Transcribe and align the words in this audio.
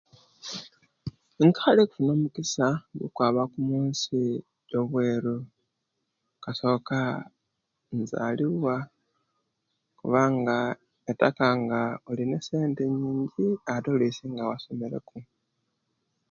Nkali 1.47 1.79
okufuna 1.81 2.09
omugisa 2.15 2.67
okwaba 3.05 3.41
ku 3.51 3.59
munsi 3.69 4.15
ejobweru 4.61 5.35
kasoka 6.43 6.97
nazalibwa 7.95 8.75
kubanga 9.99 10.57
kitaka 11.05 11.45
nga 11.61 11.81
olina 12.09 12.35
esente 12.41 12.81
yingi 12.89 13.47
ate 13.73 14.27
nga 14.31 14.43
wasomere 14.49 14.97
ku 15.07 15.17